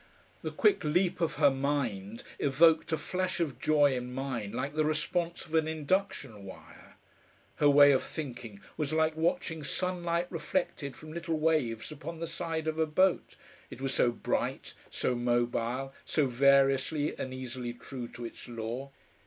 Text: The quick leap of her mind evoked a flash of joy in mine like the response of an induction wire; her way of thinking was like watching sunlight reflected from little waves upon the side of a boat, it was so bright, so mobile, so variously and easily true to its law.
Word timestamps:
The 0.41 0.49
quick 0.49 0.83
leap 0.83 1.21
of 1.21 1.35
her 1.35 1.51
mind 1.51 2.23
evoked 2.39 2.91
a 2.91 2.97
flash 2.97 3.39
of 3.39 3.59
joy 3.59 3.93
in 3.93 4.11
mine 4.11 4.51
like 4.51 4.73
the 4.73 4.83
response 4.83 5.45
of 5.45 5.53
an 5.53 5.67
induction 5.67 6.43
wire; 6.43 6.95
her 7.57 7.69
way 7.69 7.91
of 7.91 8.01
thinking 8.01 8.61
was 8.77 8.91
like 8.91 9.15
watching 9.15 9.61
sunlight 9.61 10.25
reflected 10.31 10.95
from 10.95 11.13
little 11.13 11.37
waves 11.37 11.91
upon 11.91 12.19
the 12.19 12.25
side 12.25 12.67
of 12.67 12.79
a 12.79 12.87
boat, 12.87 13.35
it 13.69 13.79
was 13.79 13.93
so 13.93 14.11
bright, 14.11 14.73
so 14.89 15.13
mobile, 15.13 15.93
so 16.03 16.25
variously 16.25 17.15
and 17.19 17.31
easily 17.31 17.71
true 17.71 18.07
to 18.07 18.25
its 18.25 18.47
law. 18.47 18.89